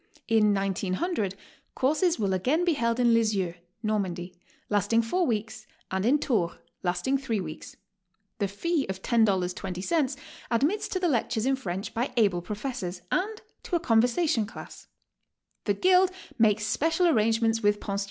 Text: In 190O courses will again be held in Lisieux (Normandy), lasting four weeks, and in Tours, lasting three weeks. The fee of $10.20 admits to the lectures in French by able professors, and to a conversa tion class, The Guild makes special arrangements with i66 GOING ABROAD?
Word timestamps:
In 0.27 0.55
190O 0.55 1.31
courses 1.75 2.17
will 2.17 2.33
again 2.33 2.65
be 2.65 2.73
held 2.73 2.99
in 2.99 3.13
Lisieux 3.13 3.53
(Normandy), 3.83 4.33
lasting 4.67 5.03
four 5.03 5.27
weeks, 5.27 5.67
and 5.91 6.03
in 6.07 6.17
Tours, 6.17 6.57
lasting 6.81 7.19
three 7.19 7.39
weeks. 7.39 7.75
The 8.39 8.47
fee 8.47 8.87
of 8.89 9.03
$10.20 9.03 10.17
admits 10.49 10.87
to 10.87 10.99
the 10.99 11.07
lectures 11.07 11.45
in 11.45 11.55
French 11.55 11.93
by 11.93 12.11
able 12.17 12.41
professors, 12.41 13.03
and 13.11 13.43
to 13.61 13.75
a 13.75 13.79
conversa 13.79 14.27
tion 14.27 14.47
class, 14.47 14.87
The 15.65 15.75
Guild 15.75 16.09
makes 16.39 16.65
special 16.65 17.07
arrangements 17.07 17.61
with 17.61 17.75
i66 17.75 17.79
GOING 17.81 17.89
ABROAD? 17.93 17.99